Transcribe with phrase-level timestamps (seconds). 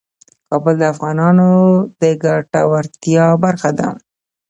[0.49, 1.49] کابل د افغانانو
[2.01, 3.87] د ګټورتیا برخه ده.